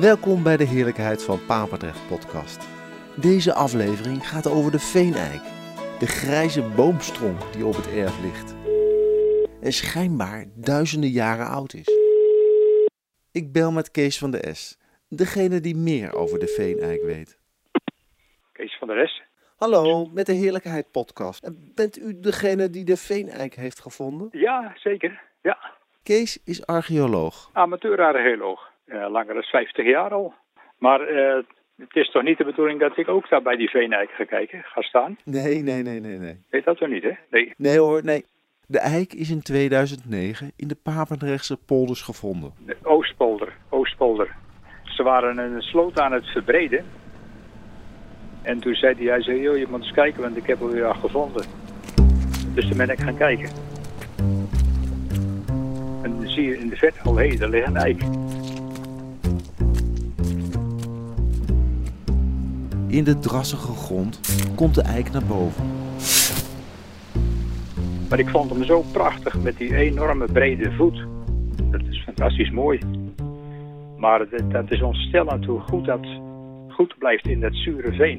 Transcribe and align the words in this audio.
Welkom 0.00 0.42
bij 0.42 0.56
de 0.56 0.64
Heerlijkheid 0.64 1.24
van 1.24 1.46
Papendrecht 1.46 2.08
podcast. 2.08 2.68
Deze 3.20 3.54
aflevering 3.54 4.28
gaat 4.28 4.46
over 4.46 4.70
de 4.72 4.78
veeneik, 4.78 5.42
de 5.98 6.06
grijze 6.06 6.62
boomstronk 6.76 7.52
die 7.52 7.66
op 7.66 7.74
het 7.76 7.86
erf 7.86 8.22
ligt 8.22 8.54
en 9.62 9.72
schijnbaar 9.72 10.44
duizenden 10.54 11.10
jaren 11.10 11.46
oud 11.46 11.72
is. 11.74 11.88
Ik 13.32 13.52
bel 13.52 13.72
met 13.72 13.90
Kees 13.90 14.18
van 14.18 14.30
de 14.30 14.54
S, 14.54 14.78
degene 15.08 15.60
die 15.60 15.76
meer 15.76 16.14
over 16.14 16.38
de 16.38 16.46
veeneik 16.46 17.02
weet. 17.02 17.38
Kees 18.52 18.78
van 18.78 18.88
der 18.88 19.08
S. 19.08 19.22
Hallo, 19.56 20.06
met 20.06 20.26
de 20.26 20.32
Heerlijkheid 20.32 20.90
podcast. 20.90 21.44
En 21.44 21.72
Bent 21.74 21.98
u 21.98 22.20
degene 22.20 22.70
die 22.70 22.84
de 22.84 22.96
veeneik 22.96 23.54
heeft 23.54 23.80
gevonden? 23.80 24.28
Ja, 24.32 24.72
zeker. 24.76 25.22
Ja, 25.42 25.58
Kees 26.02 26.42
is 26.44 26.66
archeoloog. 26.66 27.50
amateur-archeoloog. 27.52 28.60
Eh, 28.64 28.69
langer 28.90 29.34
dan 29.34 29.42
50 29.42 29.84
jaar 29.84 30.10
al. 30.10 30.34
Maar 30.78 31.00
eh, 31.00 31.42
het 31.76 31.96
is 31.96 32.10
toch 32.10 32.22
niet 32.22 32.38
de 32.38 32.44
bedoeling 32.44 32.80
dat 32.80 32.96
ik 32.96 33.08
ook 33.08 33.28
daar 33.28 33.42
bij 33.42 33.56
die 33.56 33.70
Veeneik 33.70 34.10
ga 34.10 34.24
kijken, 34.24 34.62
ga 34.62 34.82
staan? 34.82 35.16
Nee, 35.24 35.62
nee, 35.62 35.82
nee, 35.82 36.00
nee, 36.00 36.18
nee. 36.18 36.44
Weet 36.50 36.64
dat 36.64 36.76
toch 36.76 36.88
niet, 36.88 37.02
hè? 37.02 37.12
Nee. 37.30 37.54
Nee 37.56 37.78
hoor, 37.78 38.04
nee. 38.04 38.24
De 38.66 38.78
eik 38.78 39.12
is 39.12 39.30
in 39.30 39.42
2009 39.42 40.52
in 40.56 40.68
de 40.68 40.76
Papendrechtse 40.82 41.56
polders 41.66 42.02
gevonden. 42.02 42.52
De 42.66 42.76
Oostpolder. 42.82 43.52
Oostpolder. 43.68 44.36
Ze 44.84 45.02
waren 45.02 45.38
een 45.38 45.62
sloot 45.62 46.00
aan 46.00 46.12
het 46.12 46.26
verbreden. 46.26 46.84
En 48.42 48.60
toen 48.60 48.74
zei 48.74 48.94
hij, 48.94 49.06
hij 49.06 49.22
zei, 49.22 49.40
joh, 49.40 49.56
je 49.56 49.66
moet 49.70 49.80
eens 49.80 49.92
kijken, 49.92 50.22
want 50.22 50.36
ik 50.36 50.46
heb 50.46 50.60
er 50.60 50.70
weer 50.70 50.84
al 50.84 50.94
gevonden. 50.94 51.44
Dus 52.54 52.68
toen 52.68 52.76
ben 52.76 52.90
ik 52.90 53.00
gaan 53.00 53.16
kijken. 53.16 53.48
En 56.02 56.16
dan 56.16 56.28
zie 56.28 56.44
je 56.44 56.58
in 56.58 56.68
de 56.68 56.76
verte 56.76 57.00
al, 57.02 57.16
hé, 57.16 57.28
hey, 57.28 57.36
daar 57.36 57.48
ligt 57.48 57.66
een 57.66 57.76
eik. 57.76 58.00
In 62.90 63.04
de 63.04 63.18
drassige 63.18 63.72
grond 63.72 64.20
komt 64.54 64.74
de 64.74 64.82
eik 64.82 65.10
naar 65.10 65.24
boven. 65.24 65.64
Maar 68.08 68.18
ik 68.18 68.28
vond 68.28 68.50
hem 68.50 68.64
zo 68.64 68.84
prachtig 68.92 69.42
met 69.42 69.56
die 69.56 69.76
enorme 69.76 70.32
brede 70.32 70.72
voet. 70.72 71.06
Dat 71.70 71.80
is 71.90 72.02
fantastisch 72.02 72.50
mooi. 72.50 72.80
Maar 73.98 74.26
dat, 74.48 74.70
is 74.70 74.82
ontstellend 74.82 75.44
hoe 75.44 75.60
goed 75.60 75.84
dat 75.84 76.06
goed 76.68 76.94
blijft 76.98 77.26
in 77.26 77.40
dat 77.40 77.54
zure 77.54 77.92
veen. 77.92 78.18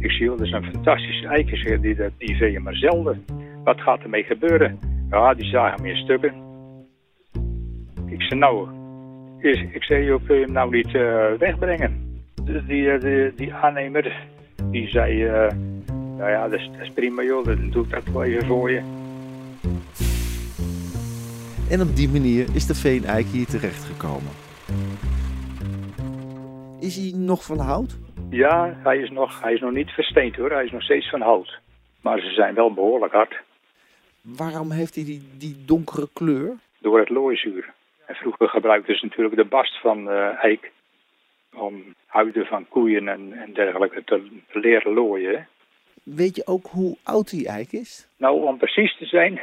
Ik 0.00 0.10
zie, 0.10 0.24
joh, 0.24 0.38
dat 0.38 0.46
is 0.46 0.52
een 0.52 0.72
fantastische 0.72 1.26
eikenscheer, 1.26 1.80
die, 1.80 1.96
die 2.18 2.36
veen 2.36 2.62
maar 2.62 2.76
zelden. 2.76 3.24
Wat 3.64 3.80
gaat 3.80 4.02
ermee 4.02 4.22
gebeuren? 4.22 4.78
Ja, 5.10 5.34
die 5.34 5.50
zagen 5.50 5.82
meer 5.82 5.96
stukken. 5.96 6.34
Ik 8.06 8.22
zei, 8.22 8.40
nou, 8.40 8.68
ik 9.72 9.82
zei, 9.82 10.18
kun 10.26 10.36
je 10.36 10.44
hem 10.44 10.52
nou 10.52 10.70
niet 10.70 10.94
eh, 10.94 11.32
wegbrengen? 11.38 12.08
De- 12.44 12.64
Die, 12.66 12.98
die, 12.98 13.34
die 13.34 13.54
aannemer, 13.54 14.16
die 14.70 14.88
zei, 14.88 15.24
eh, 15.26 15.52
nou 16.16 16.30
ja, 16.30 16.48
dat 16.48 16.60
is, 16.60 16.70
dat 16.72 16.80
is 16.80 16.90
prima 16.90 17.22
joh, 17.22 17.44
dan 17.44 17.70
doe 17.70 17.84
ik 17.84 17.90
dat 17.90 18.04
wel 18.04 18.22
even 18.24 18.46
voor 18.46 18.70
je. 18.70 18.82
En 21.70 21.80
op 21.80 21.96
die 21.96 22.08
manier 22.08 22.46
is 22.54 22.66
de 22.66 22.74
veeneik 22.74 23.26
hier 23.26 23.46
terechtgekomen. 23.46 24.32
Is 26.80 26.96
hij 26.96 27.12
nog 27.18 27.44
van 27.44 27.58
hout? 27.58 27.96
Ja, 28.30 28.76
hij 28.82 28.98
is, 28.98 29.10
nog, 29.10 29.42
hij 29.42 29.52
is 29.52 29.60
nog 29.60 29.72
niet 29.72 29.90
versteend 29.90 30.36
hoor, 30.36 30.50
hij 30.50 30.64
is 30.64 30.70
nog 30.72 30.82
steeds 30.82 31.10
van 31.10 31.20
hout. 31.20 31.58
Maar 32.00 32.18
ze 32.20 32.32
zijn 32.32 32.54
wel 32.54 32.72
behoorlijk 32.74 33.12
hard 33.12 33.40
Waarom 34.20 34.70
heeft 34.70 34.94
hij 34.94 35.04
die, 35.04 35.22
die 35.38 35.56
donkere 35.66 36.08
kleur? 36.12 36.52
door 36.78 36.98
het 36.98 37.08
looizuur. 37.08 37.72
En 38.06 38.14
vroeger 38.14 38.48
gebruikten 38.48 38.96
ze 38.98 39.04
natuurlijk 39.06 39.36
de 39.36 39.44
bast 39.44 39.80
van 39.80 40.10
eh, 40.10 40.44
eik 40.44 40.70
om 41.54 41.94
huiden 42.06 42.46
van 42.46 42.68
koeien 42.68 43.08
en, 43.08 43.32
en 43.32 43.52
dergelijke 43.52 44.04
te, 44.04 44.40
leren 44.52 44.92
looien. 44.92 45.48
Weet 46.02 46.36
je 46.36 46.46
ook 46.46 46.66
hoe 46.66 46.96
oud 47.02 47.30
die 47.30 47.48
eik 47.48 47.72
is? 47.72 48.08
Nou, 48.16 48.42
om 48.42 48.58
precies 48.58 48.96
te 48.96 49.06
zijn, 49.06 49.40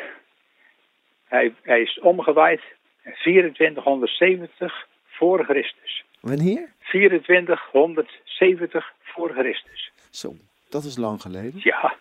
hij, 1.27 1.53
hij 1.61 1.81
is 1.81 1.99
omgewaaid 1.99 2.61
in 3.03 3.13
2470 3.13 4.87
voor 5.05 5.43
Christus. 5.43 6.05
Wanneer? 6.19 6.69
2470 6.79 8.93
voor 9.01 9.31
Christus. 9.31 9.91
Zo, 10.09 10.33
dat 10.69 10.83
is 10.83 10.97
lang 10.97 11.21
geleden. 11.21 11.59
Ja, 11.63 11.95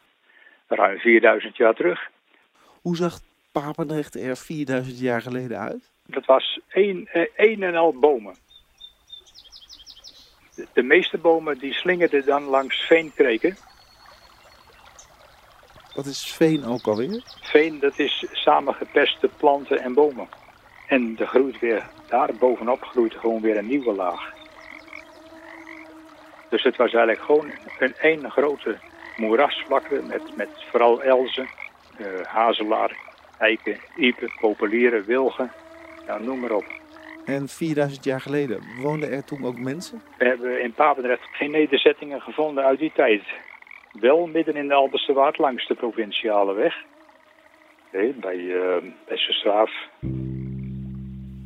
ruim 0.68 0.98
4000 0.98 1.56
jaar 1.56 1.74
terug. 1.74 2.10
Hoe 2.82 2.96
zag 2.96 3.20
Papendrecht 3.52 4.14
er 4.14 4.36
4000 4.36 4.98
jaar 4.98 5.22
geleden 5.22 5.58
uit? 5.58 5.90
Dat 6.06 6.24
was 6.24 6.60
één, 6.68 7.06
eh, 7.06 7.26
één 7.36 7.62
en 7.62 7.74
al 7.74 7.92
bomen. 7.92 8.34
De, 10.56 10.66
de 10.72 10.82
meeste 10.82 11.18
bomen 11.18 11.58
die 11.58 11.72
slingerden 11.72 12.26
dan 12.26 12.42
langs 12.42 12.86
veenkreken. 12.86 13.56
Wat 15.94 16.06
is 16.06 16.32
veen 16.32 16.64
ook 16.64 16.86
alweer? 16.86 17.22
Veen, 17.40 17.78
dat 17.78 17.98
is 17.98 18.26
samengepeste 18.32 19.28
planten 19.36 19.82
en 19.82 19.94
bomen. 19.94 20.28
En 20.88 21.16
er 21.18 21.26
groeit 21.26 21.58
weer, 21.58 21.86
daar 22.08 22.30
bovenop 22.38 22.82
groeit 22.82 23.14
gewoon 23.14 23.40
weer 23.40 23.56
een 23.56 23.66
nieuwe 23.66 23.92
laag. 23.92 24.34
Dus 26.48 26.62
het 26.62 26.76
was 26.76 26.92
eigenlijk 26.92 27.24
gewoon 27.24 27.52
een 27.78 27.94
één 27.96 28.30
grote 28.30 28.78
moerasvlakte 29.16 30.02
met, 30.06 30.36
met 30.36 30.48
vooral 30.70 31.02
elzen, 31.02 31.48
eh, 31.96 32.06
hazelaar, 32.22 32.96
eiken, 33.38 33.80
iepen, 33.96 34.32
populieren, 34.40 35.04
wilgen. 35.04 35.52
Ja, 36.06 36.18
noem 36.18 36.40
maar 36.40 36.52
op. 36.52 36.64
En 37.26 37.48
4000 37.48 38.04
jaar 38.04 38.20
geleden 38.20 38.60
woonden 38.82 39.10
er 39.10 39.24
toen 39.24 39.44
ook 39.44 39.58
mensen? 39.58 40.02
We 40.18 40.24
hebben 40.24 40.62
in 40.62 40.72
Papendrecht 40.72 41.28
geen 41.32 41.50
nederzettingen 41.50 42.20
gevonden 42.20 42.64
uit 42.64 42.78
die 42.78 42.92
tijd. 42.94 43.22
Wel 43.92 44.26
midden 44.26 44.54
in 44.54 44.68
de 44.68 44.74
Alberse 44.74 45.12
Waard 45.12 45.38
langs 45.38 45.68
de 45.68 45.74
provinciale 45.74 46.54
weg. 46.54 46.74
Nee, 47.92 48.12
bij, 48.12 48.36
uh, 48.36 48.76
bij. 49.06 49.68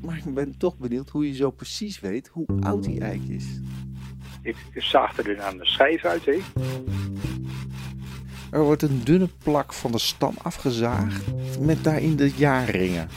Maar 0.02 0.16
ik 0.16 0.34
ben 0.34 0.58
toch 0.58 0.78
benieuwd 0.78 1.08
hoe 1.08 1.26
je 1.26 1.34
zo 1.34 1.50
precies 1.50 2.00
weet 2.00 2.28
hoe 2.28 2.46
oud 2.60 2.84
die 2.84 3.00
eik 3.00 3.22
is. 3.28 3.60
Ik 4.42 4.56
zaagde 4.74 5.22
er 5.22 5.40
aan 5.40 5.56
de 5.56 5.66
schijf 5.66 6.04
uit, 6.04 6.24
hè. 6.24 6.38
Er 8.52 8.62
wordt 8.64 8.82
een 8.82 9.04
dunne 9.04 9.28
plak 9.44 9.72
van 9.72 9.92
de 9.92 9.98
stam 9.98 10.34
afgezaagd 10.42 11.26
met 11.60 11.84
daarin 11.84 12.16
de 12.16 12.32
jaarringen. 12.36 13.08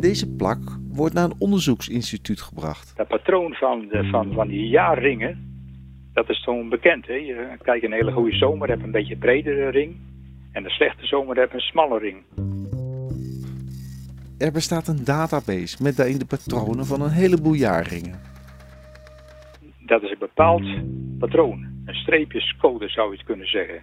Deze 0.00 0.34
plak 0.36 0.58
wordt 0.92 1.14
naar 1.14 1.24
een 1.24 1.36
onderzoeksinstituut 1.38 2.40
gebracht. 2.40 2.96
Dat 2.96 3.08
patroon 3.08 3.52
van, 3.54 3.88
de, 3.88 4.08
van, 4.10 4.32
van 4.32 4.48
die 4.48 4.68
jaarringen, 4.68 5.50
dat 6.12 6.28
is 6.28 6.42
toch 6.42 6.68
bekend, 6.68 7.06
hè. 7.06 7.14
Je 7.14 7.56
kijkt 7.62 7.84
een 7.84 7.92
hele 7.92 8.12
goede 8.12 8.36
zomer, 8.36 8.68
heb 8.68 8.82
een 8.82 8.90
beetje 8.90 9.16
bredere 9.16 9.68
ring. 9.68 9.96
En 10.52 10.64
een 10.64 10.70
slechte 10.70 11.06
zomer 11.06 11.36
heb 11.36 11.52
een 11.52 11.60
smalle 11.60 11.98
ring. 11.98 12.16
Er 14.38 14.52
bestaat 14.52 14.88
een 14.88 15.04
database 15.04 15.82
met 15.82 15.96
daarin 15.96 16.18
de 16.18 16.26
patronen 16.26 16.86
van 16.86 17.02
een 17.02 17.10
heleboel 17.10 17.52
jaarringen. 17.52 18.20
Dat 19.86 20.02
is 20.02 20.10
een 20.10 20.18
bepaald 20.18 20.64
patroon. 21.18 21.66
Een 21.84 21.94
streepjescode 21.94 22.88
zou 22.88 23.10
je 23.10 23.16
het 23.16 23.26
kunnen 23.26 23.48
zeggen. 23.48 23.82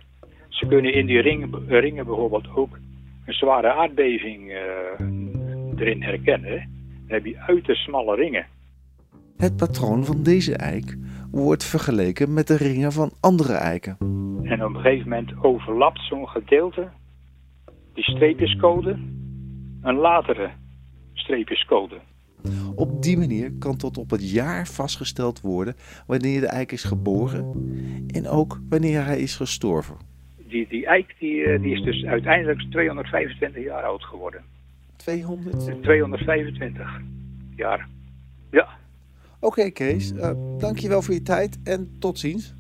Ze 0.50 0.66
kunnen 0.68 0.94
in 0.94 1.06
die 1.06 1.20
ringen, 1.20 1.68
ringen 1.68 2.06
bijvoorbeeld 2.06 2.48
ook 2.56 2.78
een 3.26 3.34
zware 3.34 3.74
aardbeving 3.74 4.52
eh, 4.52 5.08
erin 5.80 6.04
herkennen. 6.04 6.70
Dan 7.08 7.16
heb 7.16 7.26
je 7.26 7.40
uiterst 7.40 7.84
smalle 7.84 8.16
ringen. 8.16 8.46
Het 9.38 9.56
patroon 9.56 10.06
van 10.06 10.24
deze 10.24 10.56
eik 10.56 10.98
wordt 11.32 11.66
vergeleken 11.66 12.34
met 12.34 12.48
de 12.48 12.58
ringen 12.58 12.92
van 12.92 13.12
andere 13.20 13.54
eiken. 13.54 13.98
En 14.44 14.66
op 14.66 14.76
een 14.76 14.82
gegeven 14.82 15.10
moment 15.10 15.32
overlapt 15.42 16.00
zo'n 16.00 16.28
gedeelte, 16.28 16.88
die 17.94 18.04
streepjescode, 18.04 18.98
een 19.82 19.96
latere 19.96 20.50
streepjescode. 21.14 21.96
Op 22.76 23.02
die 23.02 23.18
manier 23.18 23.52
kan 23.60 23.78
tot 23.78 23.98
op 23.98 24.10
het 24.10 24.32
jaar 24.32 24.68
vastgesteld 24.68 25.42
worden 25.42 25.76
wanneer 26.08 26.40
de 26.40 26.48
eik 26.48 26.72
is 26.72 26.84
geboren 26.84 27.46
en 28.08 28.28
ook 28.28 28.60
wanneer 28.70 29.06
hij 29.06 29.20
is 29.20 29.36
gestorven. 29.36 29.96
Die, 30.48 30.68
die 30.70 30.86
eik 30.86 31.16
die, 31.20 31.44
eh, 31.44 31.62
die 31.62 31.74
is 31.74 31.82
dus 31.82 32.06
uiteindelijk 32.06 32.62
225 32.62 33.64
jaar 33.64 33.84
oud 33.84 34.04
geworden. 34.04 34.42
200? 34.98 35.60
225 35.82 37.00
jaar. 37.56 37.88
Ja, 38.52 38.68
Oké 39.40 39.70
Kees, 39.70 40.14
eh, 40.14 40.32
dankjewel 40.58 41.02
voor 41.02 41.14
je 41.14 41.22
tijd 41.22 41.58
en 41.64 41.96
tot 42.00 42.20
ziens. 42.20 42.56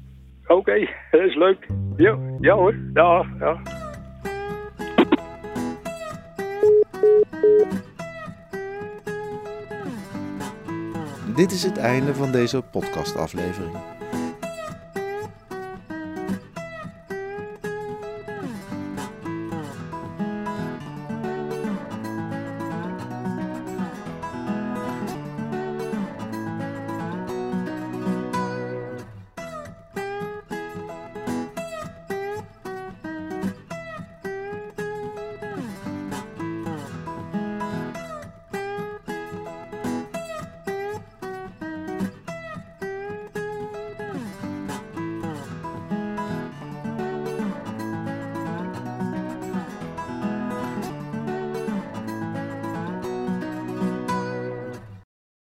oké, 0.47 0.79
dat 1.11 1.21
is 1.21 1.35
leuk. 1.35 1.67
Ja, 1.97 2.17
ja 2.39 2.55
hoor, 2.55 2.75
ja, 2.93 3.25
ja. 3.39 3.61
Dit 11.35 11.51
is 11.51 11.63
het 11.63 11.77
einde 11.77 12.13
van 12.13 12.31
deze 12.31 12.61
podcastaflevering. 12.61 13.75